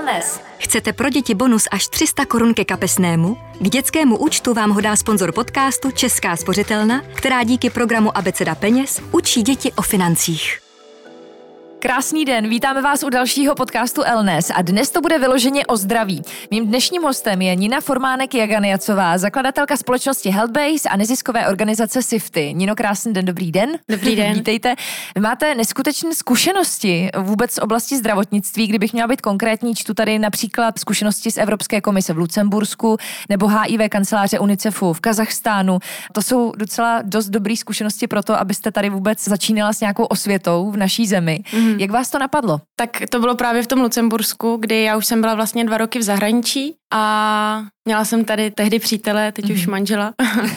[0.00, 0.40] Elnes.
[0.58, 3.36] Chcete pro děti bonus až 300 korun ke kapesnému?
[3.60, 9.00] K dětskému účtu vám ho dá sponzor podcastu Česká spořitelna, která díky programu Abeceda peněz
[9.12, 10.69] učí děti o financích.
[11.82, 16.22] Krásný den, vítáme vás u dalšího podcastu Elnes a dnes to bude vyloženě o zdraví.
[16.50, 22.54] Mým dnešním hostem je Nina Formánek Jaganiacová, zakladatelka společnosti Healthbase a neziskové organizace Sifty.
[22.54, 23.70] Nino, krásný den, dobrý den.
[23.88, 24.32] Dobrý den.
[24.34, 24.74] Vítejte.
[25.14, 28.66] Vy máte neskutečné zkušenosti vůbec z oblasti zdravotnictví.
[28.66, 32.96] Kdybych měla být konkrétní, čtu tady například zkušenosti z Evropské komise v Lucembursku
[33.28, 35.78] nebo HIV kanceláře UNICEFu v Kazachstánu.
[36.12, 40.70] To jsou docela dost dobré zkušenosti pro to, abyste tady vůbec začínala s nějakou osvětou
[40.70, 41.40] v naší zemi.
[41.50, 41.69] Mm-hmm.
[41.72, 41.80] Mm.
[41.80, 42.60] Jak vás to napadlo?
[42.76, 45.98] Tak to bylo právě v tom Lucembursku, kdy já už jsem byla vlastně dva roky
[45.98, 49.54] v zahraničí a měla jsem tady tehdy přítele, teď mm.
[49.54, 49.70] už mhm.
[49.70, 50.12] manžela.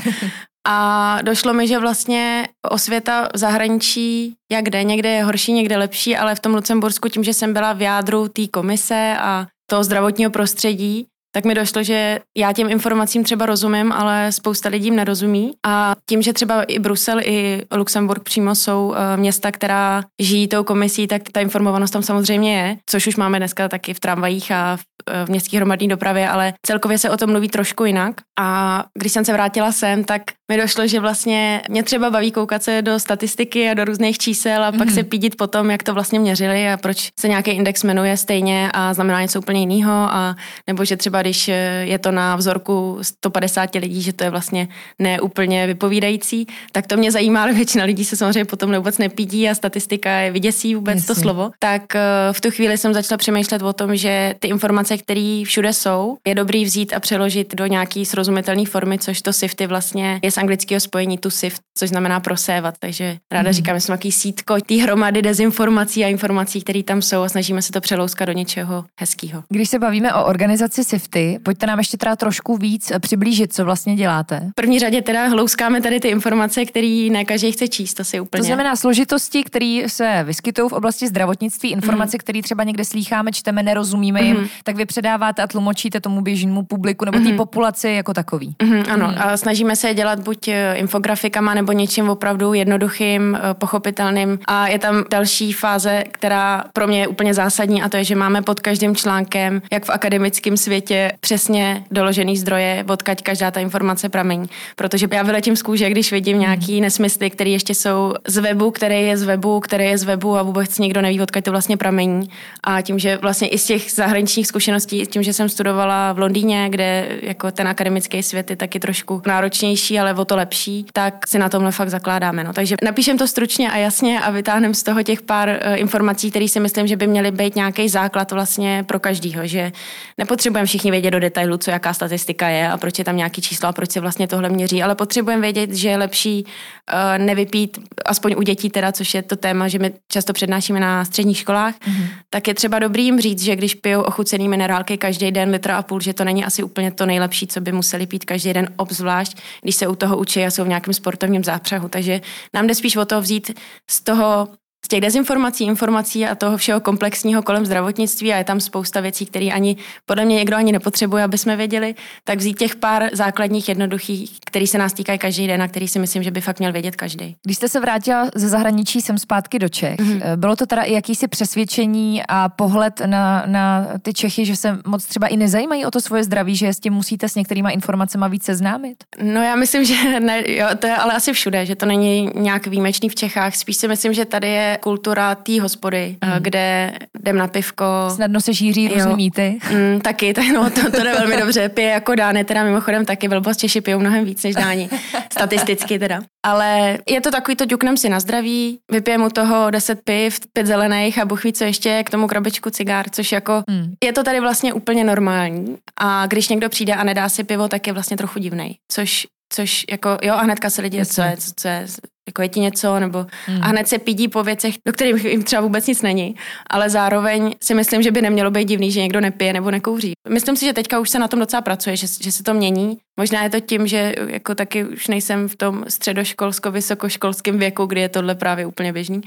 [0.67, 6.17] a došlo mi, že vlastně osvěta v zahraničí, jak kde, někde je horší, někde lepší,
[6.17, 10.31] ale v tom Lucembursku tím, že jsem byla v jádru té komise a toho zdravotního
[10.31, 15.51] prostředí, tak mi došlo, že já těm informacím třeba rozumím, ale spousta lidí nerozumí.
[15.65, 20.63] A tím, že třeba i Brusel, i Luxemburg přímo jsou uh, města, která žijí tou
[20.63, 24.77] komisí, tak ta informovanost tam samozřejmě je, což už máme dneska taky v tramvajích a
[24.77, 24.81] v,
[25.25, 28.15] v městské hromadné dopravě, ale celkově se o tom mluví trošku jinak.
[28.39, 32.63] A když jsem se vrátila sem, tak mi došlo, že vlastně mě třeba baví koukat
[32.63, 34.93] se do statistiky a do různých čísel a pak mm-hmm.
[34.93, 38.69] se pídit po tom, jak to vlastně měřili a proč se nějaký index jmenuje stejně
[38.73, 40.35] a znamená něco úplně jiného a
[40.67, 41.47] nebo že třeba když
[41.81, 44.67] je to na vzorku 150 lidí, že to je vlastně
[44.99, 49.55] neúplně vypovídající, tak to mě zajímá, ale většina lidí se samozřejmě potom vůbec nepídí a
[49.55, 51.15] statistika je vyděsí vůbec Jasně.
[51.15, 51.51] to slovo.
[51.59, 52.01] Tak eh,
[52.31, 56.35] v tu chvíli jsem začala přemýšlet o tom, že ty informace, které všude jsou, je
[56.35, 60.79] dobrý vzít a přeložit do nějaký srozumitelné formy, což to SIFTy vlastně je z anglického
[60.79, 62.75] spojení tu SIFT, což znamená prosévat.
[62.79, 63.53] Takže ráda mm.
[63.53, 67.61] říkám, že jsme takový sítko té hromady dezinformací a informací, které tam jsou a snažíme
[67.61, 69.43] se to přelouskat do něčeho hezkého.
[69.49, 73.95] Když se bavíme o organizaci SIFTy, pojďte nám ještě teda trošku víc přiblížit, co vlastně
[73.95, 74.39] děláte.
[74.51, 78.19] V první řadě teda hlouskáme tady ty informace, které ne každý chce číst, to si
[78.19, 78.41] úplně.
[78.41, 82.19] To znamená složitosti, které se vyskytují v oblasti zdravotnictví, informace, mm.
[82.19, 84.27] které třeba někde slýcháme, čteme, nerozumíme mm.
[84.27, 84.47] jim, mhm.
[84.63, 87.37] tak vy předáváte a tlumočíte tomu běžnému publiku nebo té mm.
[87.37, 88.55] populaci jako takový.
[88.63, 89.15] Mm, ano, mm.
[89.17, 94.39] a snažíme se dělat buď eh, infografikama nebo něčím opravdu jednoduchým, eh, pochopitelným.
[94.45, 98.15] A je tam další fáze, která pro mě je úplně zásadní a to je, že
[98.15, 104.09] máme pod každým článkem, jak v akademickém světě, přesně doložený zdroje, odkaď každá ta informace
[104.09, 104.49] pramení.
[104.75, 109.01] Protože já vyletím z kůže, když vidím nějaký nesmysly, které ještě jsou z webu, který
[109.01, 112.29] je z webu, který je z webu a vůbec nikdo neví, odkud to vlastně pramení.
[112.63, 116.67] A tím, že vlastně i z těch zahraničních zkušeností, tím, že jsem studovala v Londýně,
[116.69, 121.39] kde jako ten akademický svět je taky trošku náročnější, ale o to lepší, tak si
[121.39, 122.43] na tomhle fakt zakládáme.
[122.43, 122.53] No.
[122.53, 126.47] Takže napíšem to stručně a jasně a vytáhneme z toho těch pár uh, informací, které
[126.47, 129.71] si myslím, že by měly být nějaký základ vlastně pro každýho, že
[130.17, 133.69] nepotřebujeme všichni vědět do detailu, co jaká statistika je a proč je tam nějaký číslo
[133.69, 138.35] a proč se vlastně tohle měří, ale potřebujeme vědět, že je lepší uh, nevypít, aspoň
[138.37, 142.07] u dětí teda, což je to téma, že my často přednášíme na středních školách, mm-hmm.
[142.29, 145.81] tak je třeba dobrý jim říct, že když pijou ochucený minerálky každý den litra a
[145.81, 149.37] půl, že to není asi úplně to nejlepší, co by museli pít každý den, obzvlášť,
[149.61, 151.89] když se u toho učí a jsou v nějakém sportovním zápřehu.
[151.89, 152.21] Takže
[152.53, 153.59] nám jde spíš o to vzít
[153.89, 154.47] z toho
[154.93, 159.45] těch dezinformací, informací a toho všeho komplexního kolem zdravotnictví a je tam spousta věcí, které
[159.45, 164.31] ani podle mě někdo ani nepotřebuje, aby jsme věděli, tak vzít těch pár základních, jednoduchých,
[164.45, 166.95] který se nás týkají každý den a který si myslím, že by fakt měl vědět
[166.95, 167.35] každý.
[167.43, 170.35] Když jste se vrátila ze zahraničí sem zpátky do Čech, mm-hmm.
[170.35, 175.05] bylo to teda i jakýsi přesvědčení a pohled na, na ty Čechy, že se moc
[175.05, 178.43] třeba i nezajímají o to svoje zdraví, že s tím musíte s některýma informacemi víc
[178.43, 179.03] seznámit?
[179.21, 182.67] No já myslím, že ne, jo, to je ale asi všude, že to není nějak
[182.67, 183.55] výjimečný v Čechách.
[183.55, 186.31] Spíš si myslím, že tady je kultura té hospody, mm.
[186.39, 187.85] kde jdem na pivko.
[188.15, 189.59] Snadno se šíří různé mýty.
[189.71, 191.69] Mm, taky, tak no, to, to jde velmi dobře.
[191.69, 194.89] Pije jako dáne, teda mimochodem taky velbost Češi pijou mnohem víc než dáni.
[195.33, 196.21] Statisticky teda.
[196.45, 200.67] Ale je to takový to ďuknem si na zdraví, vypijeme u toho 10 piv, pět
[200.67, 203.93] zelených a buchví co ještě, k tomu krabičku cigár, což jako mm.
[204.03, 205.77] je to tady vlastně úplně normální.
[205.97, 208.75] A když někdo přijde a nedá si pivo, tak je vlastně trochu divnej.
[208.91, 211.85] Což což jako, jo, a hnedka se lidi, co je, co je,
[212.27, 213.63] jako je ti něco, nebo hmm.
[213.63, 216.35] a hned se pídí po věcech, do kterých jim třeba vůbec nic není,
[216.69, 220.13] ale zároveň si myslím, že by nemělo být divný, že někdo nepije nebo nekouří.
[220.29, 222.97] Myslím si, že teďka už se na tom docela pracuje, že, že se to mění.
[223.17, 228.09] Možná je to tím, že jako taky už nejsem v tom středoškolsko-vysokoškolském věku, kdy je
[228.09, 229.21] tohle právě úplně běžný.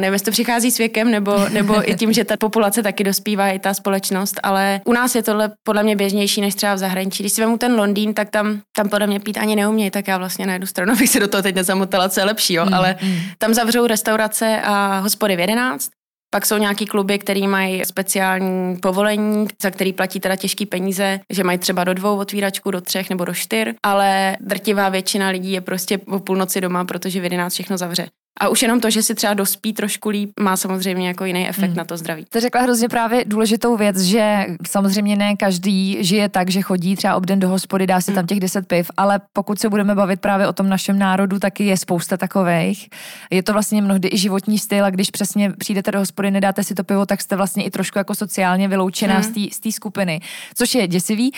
[0.00, 3.48] Nevím, jestli to přichází s věkem, nebo, nebo i tím, že ta populace taky dospívá,
[3.48, 7.22] i ta společnost, ale u nás je tohle podle mě běžnější než třeba v zahraničí.
[7.22, 10.18] Když si vemu ten Londýn, tak tam, tam podle mě pít ani neumějí, tak já
[10.18, 12.66] vlastně na jednu stranu bych se do toho teď nezamotala, co je lepší, jo?
[12.66, 13.18] Mm, ale mm.
[13.38, 15.90] tam zavřou restaurace a hospody v 11,
[16.30, 21.44] pak jsou nějaký kluby, který mají speciální povolení, za který platí teda těžký peníze, že
[21.44, 25.60] mají třeba do dvou otvíračku, do třech nebo do čtyř, ale drtivá většina lidí je
[25.60, 28.08] prostě o půlnoci doma, protože v 11 všechno zavře.
[28.40, 31.70] A už jenom to, že si třeba dospí trošku líp, má samozřejmě jako jiný efekt
[31.70, 31.76] mm.
[31.76, 32.24] na to zdraví.
[32.28, 37.16] To řekla hrozně právě důležitou věc, že samozřejmě ne každý žije tak, že chodí třeba
[37.16, 38.14] obden do hospody, dá si mm.
[38.14, 41.64] tam těch 10 piv, ale pokud se budeme bavit právě o tom našem národu, taky
[41.64, 42.88] je spousta takových.
[43.30, 46.74] Je to vlastně mnohdy i životní styl a když přesně přijdete do hospody, nedáte si
[46.74, 49.50] to pivo, tak jste vlastně i trošku jako sociálně vyloučená mm.
[49.52, 50.20] z té skupiny,
[50.54, 51.32] což je děsivý.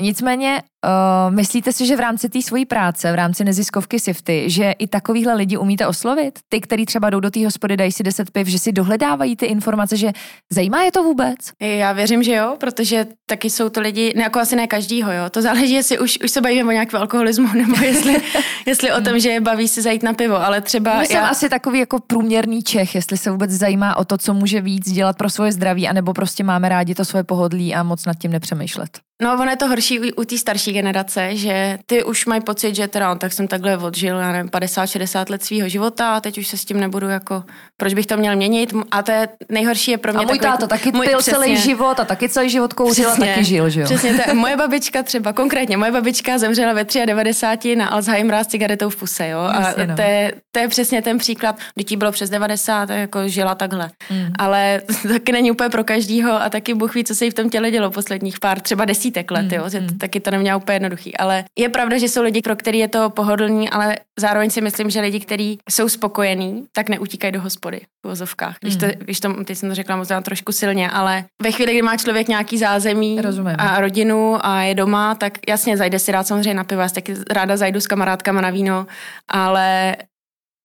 [0.00, 4.72] Nicméně Uh, myslíte si, že v rámci té svojí práce, v rámci neziskovky Sifty, že
[4.72, 6.39] i takovýhle lidi umíte oslovit?
[6.48, 9.46] Ty, kteří třeba jdou do té hospody, dají si 10 piv, že si dohledávají ty
[9.46, 10.12] informace, že
[10.52, 11.36] zajímá je to vůbec?
[11.60, 15.30] Já věřím, že jo, protože taky jsou to lidi, ne, jako asi ne každýho, jo.
[15.30, 18.22] To záleží, jestli už, už se bavíme o nějakém alkoholismu, nebo jestli,
[18.66, 20.98] jestli o tom, že je baví si zajít na pivo, ale třeba...
[20.98, 24.60] Já jsem asi takový jako průměrný Čech, jestli se vůbec zajímá o to, co může
[24.60, 28.14] víc dělat pro svoje zdraví, anebo prostě máme rádi to svoje pohodlí a moc nad
[28.14, 29.09] tím nepřemýšlet.
[29.20, 32.74] No, ono je to horší u, u té starší generace, že ty už mají pocit,
[32.74, 36.46] že teda, tak jsem takhle odžil, já nevím, 50-60 let svého života a teď už
[36.46, 37.44] se s tím nebudu jako,
[37.76, 38.74] proč bych to měl měnit?
[38.90, 40.18] A to je nejhorší je pro mě.
[40.18, 43.10] A můj takový, táto taky můj, pil přesně, celý život a taky celý život kouřil
[43.10, 43.86] a taky žil, že jo?
[43.86, 48.46] Přesně, to je, moje babička třeba, konkrétně, moje babička zemřela ve 93 na Alzheimera s
[48.46, 49.38] cigaretou v puse, jo?
[49.38, 49.96] A Jasně, no.
[49.96, 53.90] to, je, to je přesně ten příklad, kdy bylo přes 90, jako žila takhle.
[54.10, 54.32] Mm.
[54.38, 57.34] Ale to taky není úplně pro každýho a taky Bůh ví, co se jí v
[57.34, 59.54] tom těle dělo posledních pár, třeba desítek let, mm.
[59.54, 59.68] jo?
[59.68, 59.98] Že mm.
[59.98, 61.16] taky to neměla úplně jednoduchý.
[61.16, 64.90] Ale je pravda, že jsou lidi, pro který je to pohodlný, ale zároveň si myslím,
[64.90, 68.56] že lidi, kteří jsou spokojení, tak neutíkají do hospody v vozovkách.
[68.60, 68.94] Když, to, hmm.
[68.98, 72.28] když to, teď jsem to řekla možná trošku silně, ale ve chvíli, kdy má člověk
[72.28, 73.56] nějaký zázemí Rozumím.
[73.58, 77.14] a rodinu a je doma, tak jasně zajde si rád samozřejmě na pivo, já taky
[77.30, 78.86] ráda zajdu s kamarádkama na víno,
[79.28, 79.96] ale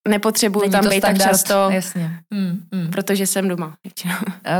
[0.07, 2.19] nepotřebuju tam být tak často, jasně.
[2.34, 2.92] Hmm, hmm.
[2.92, 3.75] protože jsem doma.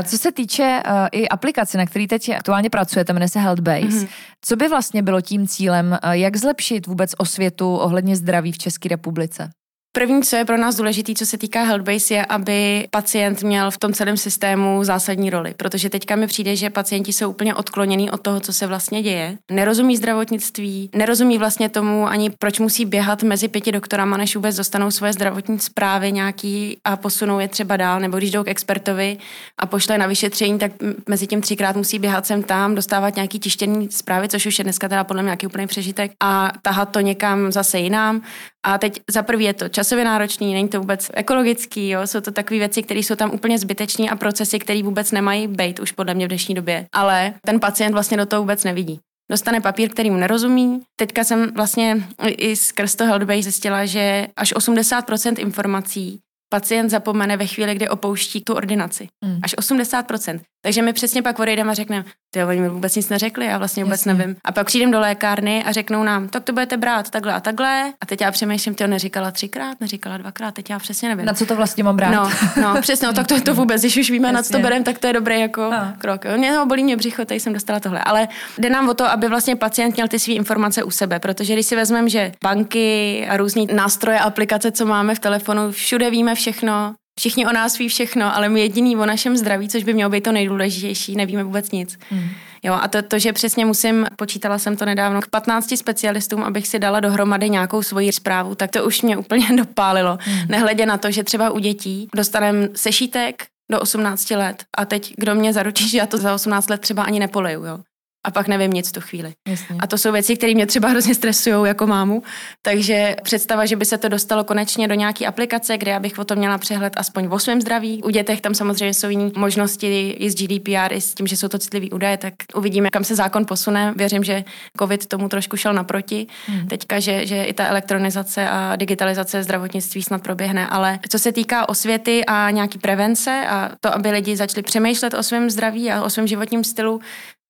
[0.04, 4.08] Co se týče uh, i aplikace, na který teď aktuálně pracujete, jmenuje se Healthbase, mm-hmm.
[4.40, 8.88] co by vlastně bylo tím cílem, uh, jak zlepšit vůbec osvětu ohledně zdraví v České
[8.88, 9.50] republice?
[9.96, 13.78] První, co je pro nás důležité, co se týká Healthbase, je, aby pacient měl v
[13.78, 15.54] tom celém systému zásadní roli.
[15.56, 19.38] Protože teďka mi přijde, že pacienti jsou úplně odklonění od toho, co se vlastně děje.
[19.50, 24.90] Nerozumí zdravotnictví, nerozumí vlastně tomu ani, proč musí běhat mezi pěti doktorama, než vůbec dostanou
[24.90, 28.00] svoje zdravotní zprávy nějaký a posunou je třeba dál.
[28.00, 29.18] Nebo když jdou k expertovi
[29.60, 30.72] a pošle na vyšetření, tak
[31.08, 34.88] mezi tím třikrát musí běhat sem tam, dostávat nějaký tištěný zprávy, což už je dneska
[34.88, 38.22] teda podle mě nějaký úplný přežitek a tahat to někam zase jinam.
[38.66, 42.06] A teď za prvý je to časově náročný, není to vůbec ekologický, jo?
[42.06, 45.80] jsou to takové věci, které jsou tam úplně zbytečné a procesy, které vůbec nemají být
[45.80, 46.86] už podle mě v dnešní době.
[46.92, 49.00] Ale ten pacient vlastně do toho vůbec nevidí.
[49.30, 50.80] Dostane papír, který mu nerozumí.
[50.96, 57.46] Teďka jsem vlastně i skrz to Healthbase zjistila, že až 80% informací pacient zapomene ve
[57.46, 59.08] chvíli, kdy opouští tu ordinaci.
[59.24, 59.40] Mm.
[59.42, 60.40] Až 80%.
[60.62, 63.84] Takže my přesně pak odejdeme a řekneme, ty oni mi vůbec nic neřekli, já vlastně
[63.84, 64.14] vůbec Jasně.
[64.14, 64.36] nevím.
[64.44, 67.92] A pak přijdeme do lékárny a řeknou nám, tak to budete brát takhle a takhle.
[68.00, 71.26] A teď já přemýšlím, ty neříkala třikrát, neříkala dvakrát, teď já přesně nevím.
[71.26, 72.10] Na co to vlastně mám brát?
[72.10, 72.30] No,
[72.62, 74.36] no přesně, no, tak to, to vůbec, když už víme, Jasně.
[74.36, 75.92] na co to bereme, tak to je dobrý jako no.
[75.98, 76.24] krok.
[76.36, 78.00] Mě no, bolí mě břicho, tady jsem dostala tohle.
[78.00, 81.52] Ale jde nám o to, aby vlastně pacient měl ty své informace u sebe, protože
[81.52, 86.34] když si vezmeme, že banky a různý nástroje, aplikace, co máme v telefonu, všude víme
[86.36, 90.10] všechno, Všichni o nás ví všechno, ale my jediný o našem zdraví, což by mělo
[90.10, 91.98] být to nejdůležitější, nevíme vůbec nic.
[92.10, 92.28] Hmm.
[92.62, 96.68] Jo, a to, to, že přesně musím, počítala jsem to nedávno, k 15 specialistům, abych
[96.68, 100.18] si dala dohromady nějakou svoji zprávu, tak to už mě úplně dopálilo.
[100.20, 100.48] Hmm.
[100.48, 105.34] Nehledě na to, že třeba u dětí dostaneme sešítek do 18 let a teď kdo
[105.34, 107.78] mě zaručí, že já to za 18 let třeba ani nepoleju, jo
[108.26, 109.32] a pak nevím nic v tu chvíli.
[109.48, 109.76] Jasně.
[109.78, 112.22] A to jsou věci, které mě třeba hrozně stresují jako mámu.
[112.62, 116.38] Takže představa, že by se to dostalo konečně do nějaké aplikace, kde abych o tom
[116.38, 118.02] měla přehled aspoň o svém zdraví.
[118.02, 121.48] U dětech tam samozřejmě jsou jiné možnosti i z GDPR, i s tím, že jsou
[121.48, 123.94] to citlivé údaje, tak uvidíme, kam se zákon posune.
[123.96, 124.44] Věřím, že
[124.78, 126.26] COVID tomu trošku šel naproti.
[126.46, 126.68] Hmm.
[126.68, 130.66] Teďka, že, že i ta elektronizace a digitalizace zdravotnictví snad proběhne.
[130.66, 135.22] Ale co se týká osvěty a nějaký prevence a to, aby lidi začali přemýšlet o
[135.22, 137.00] svém zdraví a o svém životním stylu,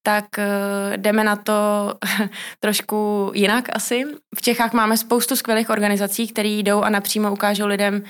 [0.06, 1.94] tak uh, jdeme na to
[2.60, 4.04] trošku jinak asi.
[4.36, 8.02] V Čechách máme spoustu skvělých organizací, které jdou a napřímo ukážou lidem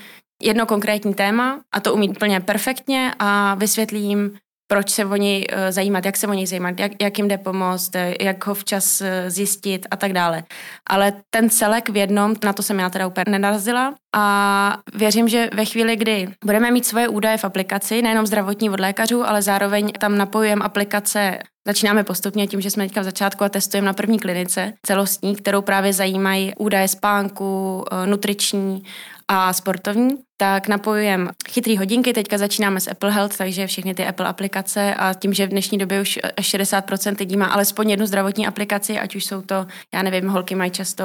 [0.43, 4.37] jedno konkrétní téma a to umí úplně perfektně a vysvětlí jim,
[4.71, 7.37] proč se o něj uh, zajímat, jak se o něj zajímat, jak, jak jim jde
[7.37, 10.43] pomoct, eh, jak ho včas zjistit a tak dále.
[10.89, 15.49] Ale ten celek v jednom, na to jsem já teda úplně nenarazila a věřím, že
[15.53, 19.91] ve chvíli, kdy budeme mít svoje údaje v aplikaci, nejenom zdravotní od lékařů, ale zároveň
[19.91, 24.19] tam napojujeme aplikace Začínáme postupně tím, že jsme teďka v začátku a testujeme na první
[24.19, 28.83] klinice celostní, kterou právě zajímají údaje spánku, nutriční
[29.27, 34.27] a sportovní tak napojujeme chytrý hodinky, teďka začínáme s Apple Health, takže všechny ty Apple
[34.27, 38.99] aplikace a tím, že v dnešní době už 60% lidí má alespoň jednu zdravotní aplikaci,
[38.99, 41.03] ať už jsou to, já nevím, holky mají často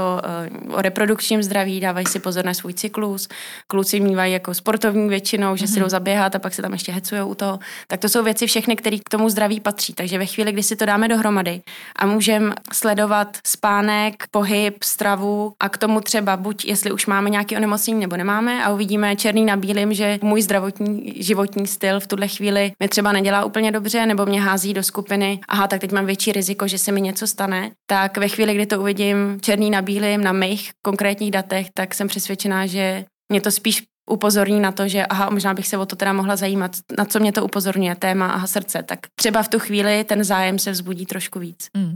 [0.68, 3.28] uh, o reprodukčním zdraví, dávají si pozor na svůj cyklus,
[3.66, 5.74] kluci mývají jako sportovní většinou, že mm-hmm.
[5.74, 7.58] si jdou zaběhat a pak se tam ještě hecují u toho.
[7.86, 9.92] Tak to jsou věci všechny, které k tomu zdraví patří.
[9.92, 11.62] Takže ve chvíli, kdy si to dáme dohromady
[11.96, 17.56] a můžeme sledovat spánek, pohyb, stravu a k tomu třeba buď, jestli už máme nějaké
[17.56, 22.28] onemocnění nebo nemáme a uvidíme, černý na bílým, že můj zdravotní životní styl v tuhle
[22.28, 26.06] chvíli mi třeba nedělá úplně dobře, nebo mě hází do skupiny, aha, tak teď mám
[26.06, 29.82] větší riziko, že se mi něco stane, tak ve chvíli, kdy to uvidím černý na
[29.82, 34.88] bílým na mých konkrétních datech, tak jsem přesvědčená, že mě to spíš upozorní na to,
[34.88, 37.94] že aha, možná bych se o to teda mohla zajímat, na co mě to upozorňuje,
[37.94, 41.66] téma aha srdce, tak třeba v tu chvíli ten zájem se vzbudí trošku víc.
[41.76, 41.94] Mm.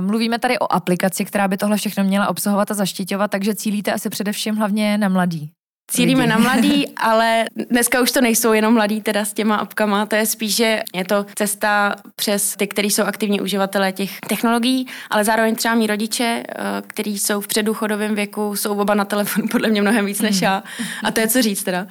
[0.00, 4.10] Mluvíme tady o aplikaci, která by tohle všechno měla obsahovat a zaštiťovat, takže cílíte asi
[4.10, 5.50] především hlavně na mladý.
[5.90, 6.30] Cílíme lidi.
[6.30, 10.26] na mladý, ale dneska už to nejsou jenom mladí teda s těma apkama, to je
[10.26, 15.54] spíš, že je to cesta přes ty, kteří jsou aktivní uživatelé těch technologií, ale zároveň
[15.54, 16.54] třeba mý rodiče, eh,
[16.86, 20.62] kteří jsou v předůchodovém věku, jsou oba na telefonu podle mě mnohem víc než já.
[21.04, 21.86] A to je co říct teda.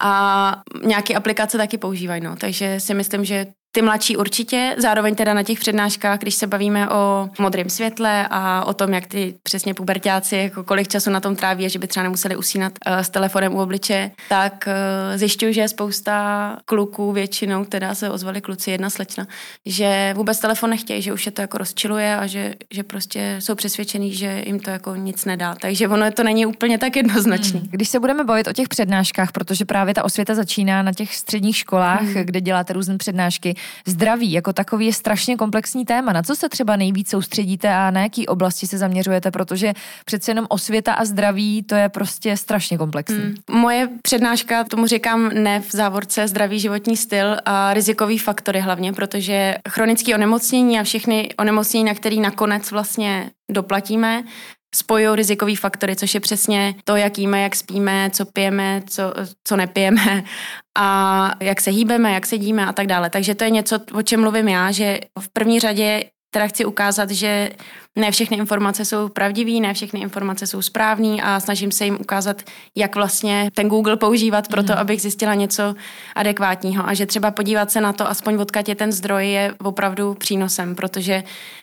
[0.00, 2.36] A nějaké aplikace taky používají, no.
[2.36, 6.88] takže si myslím, že ty mladší určitě, zároveň teda na těch přednáškách, když se bavíme
[6.88, 11.36] o modrém světle a o tom, jak ty přesně pubertáci, jako kolik času na tom
[11.36, 15.68] tráví, že by třeba nemuseli usínat uh, s telefonem u obliče, tak uh, zjišťuju, že
[15.68, 19.26] spousta kluků většinou, teda se ozvali kluci, jedna slečna,
[19.66, 23.54] že vůbec telefon nechtějí, že už je to jako rozčiluje a že, že prostě jsou
[23.54, 25.54] přesvědčený, že jim to jako nic nedá.
[25.54, 27.60] Takže ono to není úplně tak jednoznačný.
[27.60, 27.68] Hmm.
[27.70, 31.56] Když se budeme bavit o těch přednáškách, protože právě ta osvěta začíná na těch středních
[31.56, 32.24] školách, hmm.
[32.24, 33.54] kde děláte různé přednášky,
[33.86, 36.12] Zdraví jako takový je strašně komplexní téma.
[36.12, 39.72] Na co se třeba nejvíc soustředíte a na jaký oblasti se zaměřujete, protože
[40.04, 43.18] přece jenom osvěta a zdraví to je prostě strašně komplexní.
[43.18, 43.34] Mm.
[43.50, 49.54] Moje přednáška, tomu říkám ne v závorce zdravý životní styl a rizikový faktory hlavně, protože
[49.68, 54.22] chronické onemocnění a všechny onemocnění, na který nakonec vlastně doplatíme,
[54.74, 59.56] spojují rizikový faktory, což je přesně to, jak jíme, jak spíme, co pijeme, co, co
[59.56, 60.24] nepijeme
[60.78, 63.10] a jak se hýbeme, jak sedíme a tak dále.
[63.10, 67.10] Takže to je něco, o čem mluvím já, že v první řadě teda chci ukázat,
[67.10, 67.50] že
[67.98, 72.42] ne všechny informace jsou pravdivé, ne všechny informace jsou správné a snažím se jim ukázat,
[72.74, 74.78] jak vlastně ten Google používat pro to, mm.
[74.78, 75.74] abych zjistila něco
[76.14, 80.14] adekvátního a že třeba podívat se na to, aspoň odkud je ten zdroj, je opravdu
[80.14, 81.22] přínosem, protože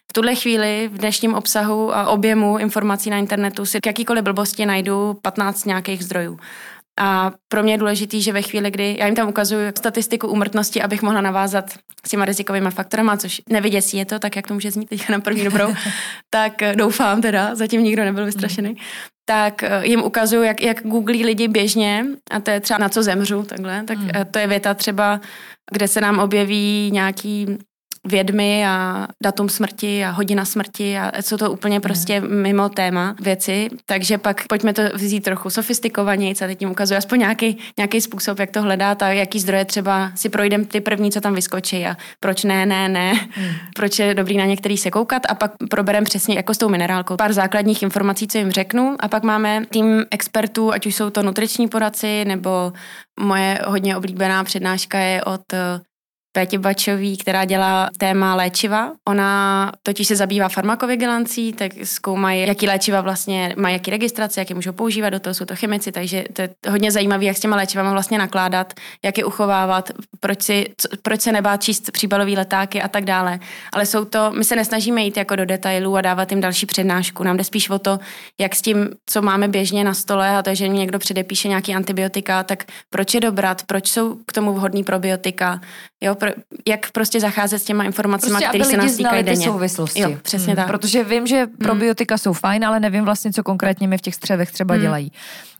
[0.09, 4.65] v tuhle chvíli v dnešním obsahu a objemu informací na internetu si k jakýkoliv blbosti
[4.65, 6.39] najdu 15 nějakých zdrojů.
[6.99, 10.81] A pro mě je důležitý, že ve chvíli, kdy já jim tam ukazuju statistiku úmrtnosti,
[10.81, 11.71] abych mohla navázat
[12.05, 15.19] s těma rizikovými faktorama, což nevyděsí je to, tak jak to může znít teď na
[15.19, 15.73] první dobrou,
[16.29, 18.75] tak eh, doufám teda, zatím nikdo nebyl vystrašený,
[19.25, 23.03] tak eh, jim ukazuju, jak, jak googlí lidi běžně, a to je třeba na co
[23.03, 24.09] zemřu, takhle, tak hmm.
[24.15, 25.21] Eh, to je věta třeba,
[25.71, 27.57] kde se nám objeví nějaký
[28.05, 33.69] vědmy a datum smrti a hodina smrti a jsou to úplně prostě mimo téma věci,
[33.85, 38.39] takže pak pojďme to vzít trochu sofistikovaněji, a teď tím ukazuju aspoň nějaký, nějaký způsob,
[38.39, 41.97] jak to hledat a jaký zdroje třeba si projdem ty první, co tam vyskočí a
[42.19, 43.53] proč ne, ne, ne, hmm.
[43.75, 47.15] proč je dobrý na některý se koukat a pak proberem přesně jako s tou minerálkou.
[47.17, 51.23] Pár základních informací, co jim řeknu a pak máme tým expertů, ať už jsou to
[51.23, 52.73] nutriční poradci nebo
[53.19, 55.41] moje hodně oblíbená přednáška je od
[56.35, 58.91] Pétě Bačový, která dělá téma léčiva.
[59.07, 64.55] Ona totiž se zabývá farmakovigilancí, tak zkoumají, jaký léčiva vlastně mají, jaký registrace, jak je
[64.55, 67.55] můžou používat, do toho jsou to chemici, takže to je hodně zajímavé, jak s těma
[67.55, 68.73] léčivama vlastně nakládat,
[69.03, 70.65] jak je uchovávat, proč, si,
[71.01, 73.39] proč se nebát číst příbalový letáky a tak dále.
[73.73, 77.23] Ale jsou to, my se nesnažíme jít jako do detailů a dávat jim další přednášku.
[77.23, 77.99] Nám jde spíš o to,
[78.39, 81.75] jak s tím, co máme běžně na stole, a to je, že někdo předepíše nějaký
[81.75, 85.61] antibiotika, tak proč je dobrat, proč jsou k tomu vhodný probiotika,
[86.03, 89.29] jo, pro, jak prostě zacházet s těma informacemi, Prostě, které se nás týkají znali ty
[89.29, 89.45] denně.
[89.45, 89.99] souvislosti.
[90.01, 90.67] Jo, přesně Hmm, tak.
[90.67, 94.51] Protože vím, že probiotika jsou fajn, ale nevím vlastně, co konkrétně mi v těch střevech
[94.51, 94.83] třeba Hmm.
[94.83, 95.11] dělají.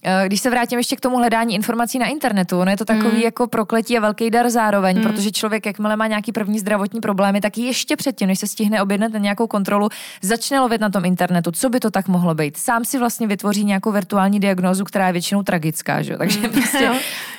[0.08, 3.10] Eh, Když se vrátím ještě k tomu hledání informací na internetu, ono je to takový
[3.12, 3.22] Hmm.
[3.22, 7.58] jako prokletí a velký dar zároveň, protože člověk, jakmile má nějaký první zdravotní problémy, tak
[7.58, 9.90] ještě předtím, než se stihne objednat na nějakou kontrolu,
[10.22, 12.58] začne lovit na tom internetu, co by to tak mohlo být.
[12.58, 16.12] Sám si vlastně vytvoří nějakou virtuální diagnózu, která je většinou tragická, že?
[16.12, 16.18] jo?
[16.18, 16.90] takže prostě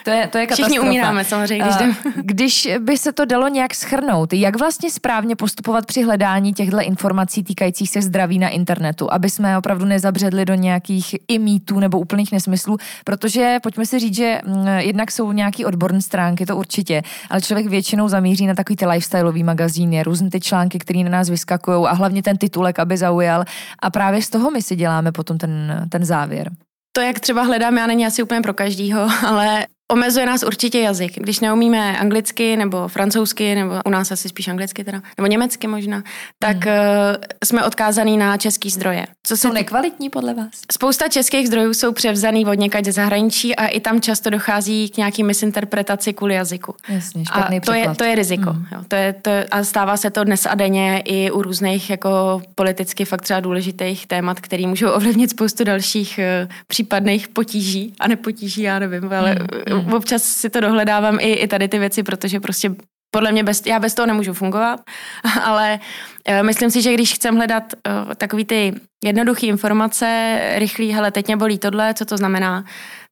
[0.04, 0.68] to je, to je katastrofa.
[0.68, 1.94] Všichni umíráme samozřejmě, když Eh, jdeme.
[2.16, 7.44] když by se to dalo nějak schrnout, jak vlastně správně postupovat při hledání těchto informací
[7.44, 12.32] týkajících se zdraví na internetu, aby jsme opravdu nezabředli do nějakých i mýtů nebo úplných
[12.32, 12.55] nesmyslů,
[13.04, 17.66] protože pojďme si říct, že mm, jednak jsou nějaký odborné stránky, to určitě, ale člověk
[17.66, 21.92] většinou zamíří na takový ty lifestyleový magazíny, různé ty články, které na nás vyskakují a
[21.92, 23.44] hlavně ten titulek, aby zaujal
[23.82, 26.50] a právě z toho my si děláme potom ten, ten závěr.
[26.92, 31.12] To, jak třeba hledám, já není asi úplně pro každýho, ale omezuje nás určitě jazyk.
[31.16, 36.02] Když neumíme anglicky nebo francouzsky, nebo u nás asi spíš anglicky teda, nebo německy možná,
[36.38, 36.74] tak hmm.
[36.74, 39.06] uh, jsme odkázaný na český zdroje.
[39.22, 40.48] Co Jsou tý- nekvalitní podle vás?
[40.72, 44.96] Spousta českých zdrojů jsou převzaný od někať ze zahraničí a i tam často dochází k
[44.96, 46.74] nějaký misinterpretaci kvůli jazyku.
[46.88, 48.50] Jasně, A to je, to je riziko.
[48.50, 48.66] Hmm.
[48.72, 51.90] Jo, to je, to je, a stává se to dnes a denně i u různých
[51.90, 58.08] jako politicky fakt třeba důležitých témat, které můžou ovlivnit spoustu dalších uh, případných potíží a
[58.08, 59.36] nepotíží, já nevím, ale
[59.75, 59.92] Hmm, mm.
[59.92, 62.70] občas si to dohledávám i, i tady ty věci, protože prostě
[63.10, 64.80] podle mě bez, já bez toho nemůžu fungovat,
[65.42, 65.80] ale
[66.28, 71.26] uh, myslím si, že když chcem hledat uh, takový ty jednoduché informace, rychlý, hele, teď
[71.26, 72.64] mě bolí tohle, co to znamená,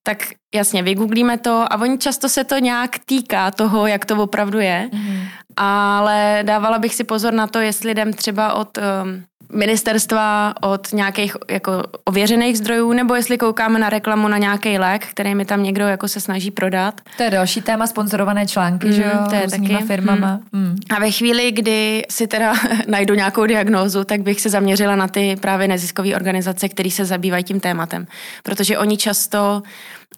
[0.06, 0.18] tak
[0.54, 4.88] jasně, vygooglíme to a oni často se to nějak týká toho, jak to opravdu je,
[4.92, 5.28] Mhm.
[5.56, 11.36] ale dávala bych si pozor na to, jestli jdem třeba od um, ministerstva, od nějakých
[11.50, 15.84] jako ověřených zdrojů, nebo jestli koukáme na reklamu na nějaký lék, který mi tam někdo
[15.86, 17.00] jako se snaží prodat.
[17.16, 19.76] To je další téma, sponzorované články, Mm, že jo, to je taky.
[19.86, 20.40] firmama.
[20.52, 20.76] Mm.
[20.96, 22.52] A ve chvíli, kdy si teda
[22.88, 27.44] najdu nějakou diagnózu, tak bych se zaměřila na ty právě neziskové organizace, které se zabývají
[27.44, 28.06] tím tématem.
[28.42, 29.62] Protože oni často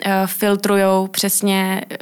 [0.06, 1.96] uh, filtrujou přesně eh,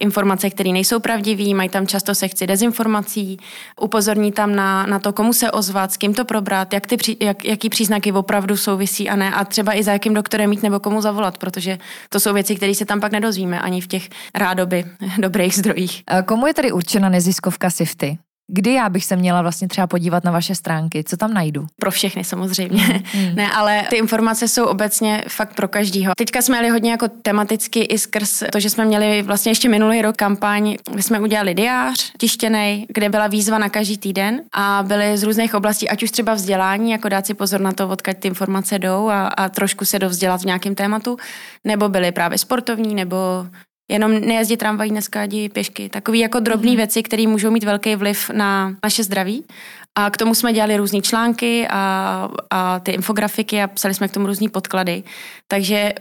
[0.00, 3.36] informace, které nejsou pravdivé, mají tam často sekci dezinformací,
[3.80, 7.44] upozorní tam na, na to, komu se ozvat, s kým to probrat, jak ty, jak,
[7.44, 11.00] jaký příznaky opravdu souvisí a ne, a třeba i za jakým doktorem mít nebo komu
[11.00, 14.84] zavolat, protože to jsou věci, které se tam pak nedozvíme ani v těch rádoby
[15.18, 16.02] dobrých zdrojích.
[16.06, 18.18] A Komu je tady určena neziskovka Sifty?
[18.54, 21.04] Kdy já bych se měla vlastně třeba podívat na vaše stránky?
[21.04, 21.66] Co tam najdu?
[21.80, 23.02] Pro všechny samozřejmě.
[23.14, 23.34] Mm.
[23.34, 26.12] Ne, ale ty informace jsou obecně fakt pro každýho.
[26.16, 30.02] Teďka jsme jeli hodně jako tematicky i skrz to, že jsme měli vlastně ještě minulý
[30.02, 35.18] rok kampaň, kde jsme udělali diář tištěný, kde byla výzva na každý týden a byly
[35.18, 38.28] z různých oblastí, ať už třeba vzdělání, jako dát si pozor na to, odkud ty
[38.28, 41.16] informace jdou a, a trošku se dovzdělat v nějakém tématu,
[41.64, 43.16] nebo byly právě sportovní, nebo
[43.90, 45.88] Jenom nejezdit tramvají, dneska jdi pěšky.
[45.88, 46.76] Takový jako drobné mm.
[46.76, 49.44] věci, které můžou mít velký vliv na naše zdraví.
[49.98, 54.12] A k tomu jsme dělali různé články a, a ty infografiky a psali jsme k
[54.12, 55.02] tomu různé podklady.
[55.48, 55.92] Takže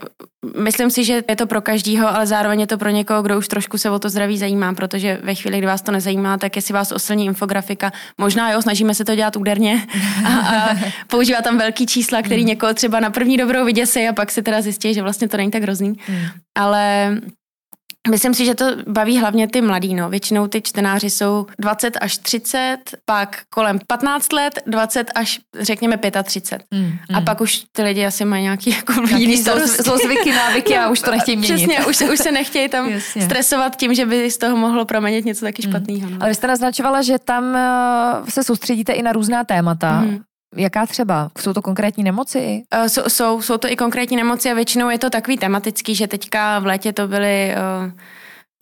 [0.58, 3.48] myslím si, že je to pro každýho, ale zároveň je to pro někoho, kdo už
[3.48, 6.74] trošku se o to zdraví zajímá, protože ve chvíli, kdy vás to nezajímá, tak jestli
[6.74, 9.88] vás oslní infografika, možná jo, snažíme se to dělat úderně
[10.26, 10.76] a, a
[11.08, 14.62] používá tam velký čísla, který někoho třeba na první dobrou vyděsí a pak se teda
[14.62, 15.94] zjistí, že vlastně to není tak hrozný.
[16.58, 17.17] Ale
[18.09, 19.93] Myslím si, že to baví hlavně ty mladý.
[19.93, 20.09] No.
[20.09, 26.65] Většinou ty čtenáři jsou 20 až 30, pak kolem 15 let, 20 až řekněme 35.
[26.71, 29.37] Mm, A pak už ty lidi asi mají nějaký jako jiný
[29.67, 31.55] zlozvyky, návyky a už to nechtějí měnit.
[31.55, 33.21] Přesně, už, už se nechtějí tam Jasně.
[33.21, 36.09] stresovat tím, že by z toho mohlo proměnit něco taky špatného.
[36.09, 36.17] No.
[36.19, 40.01] Ale vy jste naznačovala, že tam eh, se soustředíte i na různá témata.
[40.01, 40.19] Mhm.
[40.55, 41.29] Jaká třeba?
[41.39, 42.63] Jsou to konkrétní nemoci?
[42.75, 46.07] Uh, jsou, jsou, jsou to i konkrétní nemoci a většinou je to takový tematický, že
[46.07, 47.91] teďka v létě to byly uh,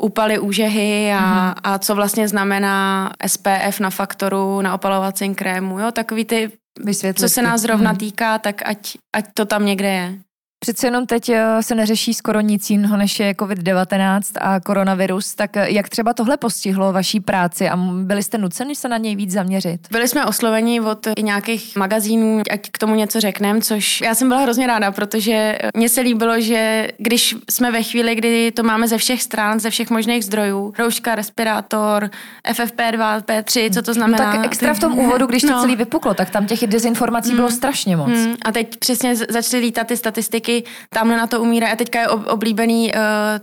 [0.01, 1.53] úpaly úžehy a, Mhm.
[1.63, 7.21] a co vlastně znamená SPF na faktoru, na opalovacím krému, jo, takový ty, Vysvětlit.
[7.27, 7.99] co se nás zrovna Mhm.
[7.99, 10.13] týká, tak ať, ať to tam někde je.
[10.61, 15.57] Přece jenom teď eh, se neřeší skoro nic jiného, než je COVID-19 a koronavirus, tak
[15.57, 19.31] eh, jak třeba tohle postihlo vaší práci a byli jste nuceni se na něj víc
[19.31, 19.79] zaměřit?
[19.91, 24.27] Byli jsme osloveni od i nějakých magazínů, ať k tomu něco řekneme, což já jsem
[24.27, 28.87] byla hrozně ráda, protože mně se líbilo, že když jsme ve chvíli, kdy to máme
[28.87, 32.09] ze všech stran, ze všech možných zdrojů, rouška, respirátor,
[32.51, 34.31] FFP2, P3, co to No znamená?
[34.35, 35.61] tak extra v tom úvodu, když to No.
[35.61, 38.09] celý vypuklo, tak tam těch dezinformací bylo strašně moc.
[38.09, 40.48] Hmm, a teď přesně začaly lítat ty statistiky,
[40.89, 41.71] tamhle na to umírá.
[41.71, 42.99] A teďka je ob- oblíbený, uh,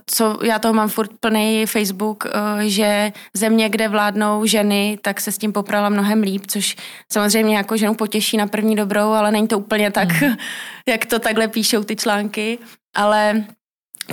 [0.07, 5.33] co já toho mám furt plný Facebook, uh, že země, kde vládnou ženy, tak se
[5.33, 6.77] s tím poprala mnohem líp, což
[7.13, 10.09] samozřejmě jako ženu potěší na první dobrou, ale není to úplně tak,
[10.89, 12.59] jak to takhle píšou ty články.
[12.97, 13.45] Ale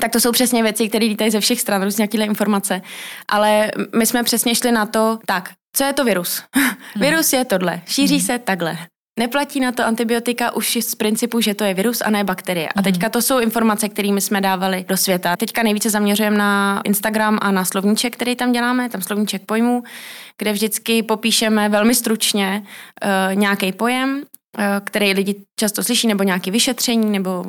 [0.01, 2.81] tak to jsou přesně věci, které lítají ze všech stran, různě nějaké informace.
[3.27, 6.43] Ale my jsme přesně šli na to, tak, co je to virus?
[6.95, 8.77] virus je tohle, šíří se takhle.
[9.19, 12.69] Neplatí na to antibiotika už z principu, že to je virus a ne bakterie.
[12.75, 15.35] A teďka to jsou informace, kterými jsme dávali do světa.
[15.35, 19.83] Teďka nejvíce zaměřujeme na Instagram a na slovníček, který tam děláme, tam slovníček pojmů,
[20.37, 24.32] kde vždycky popíšeme velmi stručně uh, nějaký pojem Eh,
[24.83, 27.45] který lidi často slyší, nebo nějaké vyšetření, nebo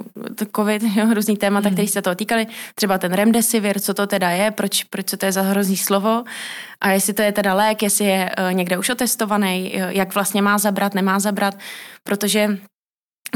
[0.57, 1.75] covid, jo, různý témata, mm.
[1.75, 2.47] které se toho týkaly.
[2.75, 6.25] Třeba ten remdesivir, co to teda je, proč, proč to je za hrozný slovo
[6.81, 10.43] a jestli to je teda lék, jestli je uh, někde už otestovaný, uh, jak vlastně
[10.43, 11.55] má zabrat, nemá zabrat,
[12.05, 12.59] protože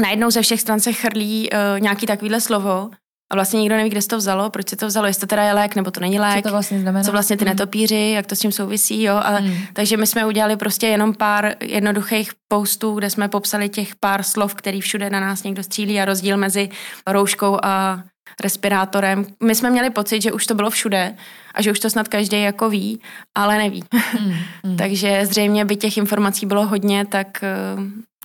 [0.01, 2.89] najednou ze všech stran se chrlí nějaký takovýhle slovo
[3.29, 5.43] a vlastně nikdo neví, kde se to vzalo, proč se to vzalo, jestli to teda
[5.43, 6.35] je lék nebo to není lék.
[6.35, 7.03] Co to vlastně znamená?
[7.03, 7.49] Co vlastně ty mm.
[7.49, 9.21] netopíři, jak to s tím souvisí, jo.
[9.23, 9.57] Ale, mm.
[9.73, 14.55] Takže my jsme udělali prostě jenom pár jednoduchých postů, kde jsme popsali těch pár slov,
[14.55, 16.69] který všude na nás někdo střílí a rozdíl mezi
[17.07, 18.03] rouškou a
[18.41, 19.25] respirátorem.
[19.43, 21.15] My jsme měli pocit, že už to bylo všude
[21.55, 23.01] a že už to snad každý jako ví,
[23.35, 23.83] ale neví.
[24.19, 24.77] Mm, mm.
[24.77, 27.43] Takže zřejmě by těch informací bylo hodně, tak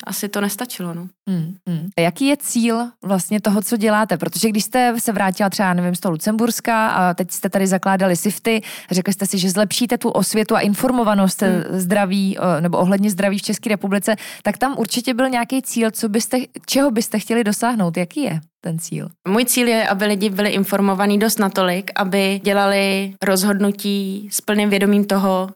[0.07, 0.95] asi to nestačilo.
[0.95, 1.09] No.
[1.29, 1.89] Hmm, hmm.
[1.99, 4.17] Jaký je cíl vlastně toho, co děláte?
[4.17, 8.17] Protože když jste se vrátila třeba, nevím, z toho Lucemburska a teď jste tady zakládali
[8.17, 11.63] SIFTy, řekli jste si, že zlepšíte tu osvětu a informovanost hmm.
[11.71, 16.39] zdraví nebo ohledně zdraví v České republice, tak tam určitě byl nějaký cíl, co byste,
[16.67, 17.97] čeho byste chtěli dosáhnout?
[17.97, 18.41] Jaký je?
[18.65, 19.09] ten cíl?
[19.29, 25.05] Můj cíl je, aby lidi byli informovaní dost natolik, aby dělali rozhodnutí s plným vědomím
[25.05, 25.51] toho,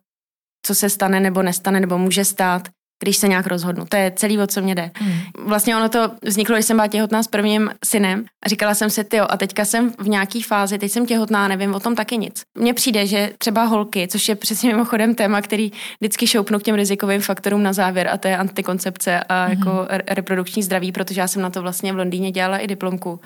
[0.67, 3.85] co se stane nebo nestane nebo může stát, když se nějak rozhodnu.
[3.89, 4.91] To je celý, o co mě jde.
[4.95, 5.13] Hmm.
[5.39, 9.05] Vlastně ono to vzniklo, když jsem byla těhotná s prvním synem a říkala jsem si,
[9.05, 12.43] ty a teďka jsem v nějaký fázi, teď jsem těhotná, nevím o tom taky nic.
[12.59, 16.75] Mně přijde, že třeba holky, což je přesně mimochodem téma, který vždycky šoupnu k těm
[16.75, 19.59] rizikovým faktorům na závěr, a to je antikoncepce a hmm.
[19.59, 23.21] jako reprodukční zdraví, protože já jsem na to vlastně v Londýně dělala i diplomku.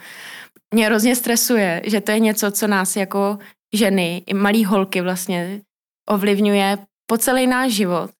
[0.74, 3.38] Mě hrozně stresuje, že to je něco, co nás jako
[3.74, 5.60] ženy, i malý holky vlastně
[6.08, 8.10] ovlivňuje po celý náš život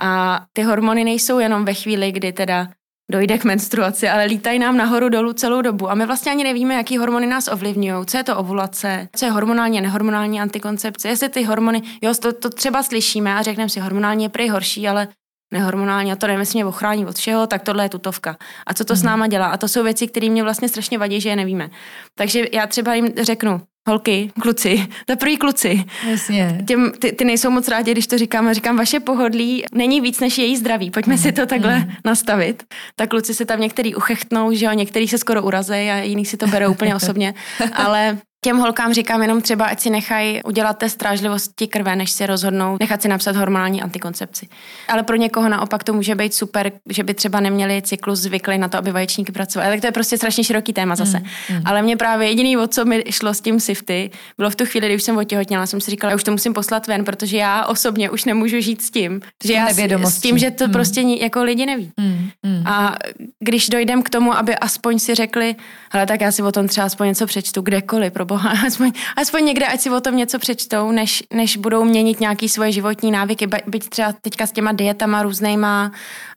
[0.00, 2.68] a ty hormony nejsou jenom ve chvíli, kdy teda
[3.10, 5.90] dojde k menstruaci, ale lítají nám nahoru dolů celou dobu.
[5.90, 8.06] A my vlastně ani nevíme, jaký hormony nás ovlivňují.
[8.06, 11.08] Co je to ovulace, co je hormonální a nehormonální antikoncepce.
[11.08, 14.88] Jestli ty hormony, jo, to, to třeba slyšíme a řekneme si, hormonální je prý horší,
[14.88, 15.08] ale
[15.52, 18.36] nehormonální a to mě ochrání od všeho, tak tohle je tutovka.
[18.66, 18.98] A co to hmm.
[18.98, 19.10] s mhm.
[19.10, 19.46] náma dělá?
[19.46, 21.70] A to jsou věci, které mě vlastně strašně vadí, že je nevíme.
[22.18, 25.84] Takže já třeba jim řeknu, holky, kluci, za první kluci.
[26.10, 26.64] Jasně.
[26.66, 28.54] Těm, ty, ty nejsou moc rádi, když to říkám.
[28.54, 30.90] Říkám, vaše pohodlí není víc než její zdraví.
[30.90, 31.18] Pojďme mm.
[31.18, 31.92] si to takhle mm.
[32.04, 32.62] nastavit.
[32.96, 36.36] Tak kluci se tam některý uchechtnou, že jo, některý se skoro urazejí a jiný si
[36.36, 37.34] to berou úplně osobně.
[37.72, 42.26] Ale Těm holkám říkám jenom třeba, ať si nechají udělat test strážlivosti krve, než se
[42.26, 44.48] rozhodnou nechat si napsat hormonální antikoncepci.
[44.88, 48.68] Ale pro někoho naopak to může být super, že by třeba neměli cyklus zvyklý na
[48.68, 49.70] to, aby vaječníky pracovaly.
[49.70, 51.18] Tak to je prostě strašně široký téma zase.
[51.18, 51.62] Mm, mm.
[51.64, 54.86] Ale mě právě jediný, o co mi šlo s tím sifty, bylo v tu chvíli,
[54.86, 57.66] kdy už jsem otěhotněla, jsem si říkala, já už to musím poslat ven, protože já
[57.66, 59.68] osobně už nemůžu žít s tím, že já
[60.04, 60.72] s tím, že to mm.
[60.72, 61.92] prostě jako lidi neví.
[62.00, 62.66] Mm, mm.
[62.66, 62.96] A
[63.40, 65.56] když dojdem k tomu, aby aspoň si řekli,
[65.90, 69.44] ale tak já si o tom třeba aspoň něco přečtu kdekoliv, pro boha, aspoň, aspoň
[69.44, 73.46] někde, ať si o tom něco přečtou, než, než budou měnit nějaký svoje životní návyky,
[73.66, 75.92] byť třeba teďka s těma dietama různýma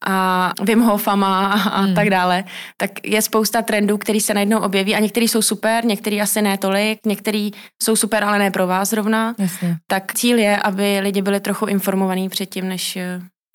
[0.06, 1.96] a Wim Hofama a hmm.
[1.96, 2.44] tak dále,
[2.78, 6.58] tak je spousta trendů, který se najednou objeví a některý jsou super, některý asi ne
[6.58, 7.52] tolik, některý
[7.84, 9.36] jsou super, ale ne pro vás zrovna.
[9.38, 9.78] Jasně.
[9.88, 12.98] Tak cíl je, aby lidi byli trochu informovaní předtím, než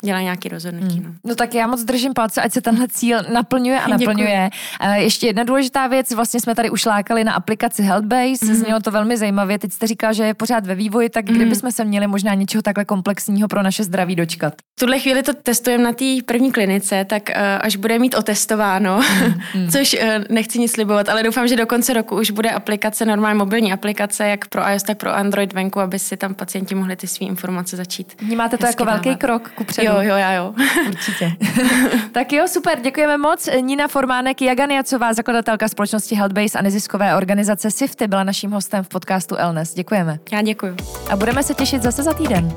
[0.05, 0.97] dělá nějaký rozhodnutí.
[0.97, 1.07] Hmm.
[1.07, 1.13] No.
[1.25, 4.51] no tak já moc držím palce, ať se tenhle cíl naplňuje a naplňuje.
[4.85, 8.55] Uh, ještě jedna důležitá věc, vlastně jsme tady už lákali na aplikaci Healthbase, hmm.
[8.55, 11.37] znělo to velmi zajímavě, teď jste říkal, že je pořád ve vývoji, tak hmm.
[11.37, 14.55] kdybychom se měli možná něčeho takhle komplexního pro naše zdraví dočkat?
[14.77, 19.01] V tuhle chvíli to testujeme na té první klinice, tak uh, až bude mít otestováno,
[19.03, 19.35] hmm.
[19.53, 19.69] hmm.
[19.69, 23.39] což uh, nechci nic slibovat, ale doufám, že do konce roku už bude aplikace, normální
[23.39, 27.07] mobilní aplikace, jak pro iOS, tak pro Android venku, aby si tam pacienti mohli ty
[27.07, 28.23] své informace začít.
[28.23, 29.92] Vnímáte to jako velký krok kupředu?
[29.93, 30.55] Jo, jo, já jo.
[30.89, 31.33] Určitě.
[32.13, 33.49] tak jo, super, děkujeme moc.
[33.61, 39.37] Nina Formánek, Jaganiacová, zakladatelka společnosti Healthbase a neziskové organizace SIFTY byla naším hostem v podcastu
[39.37, 39.75] Elnes.
[39.75, 40.19] Děkujeme.
[40.33, 40.77] Já děkuji.
[41.11, 42.53] A budeme se těšit zase za týden.